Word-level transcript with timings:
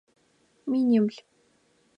Минибл. 0.69 1.15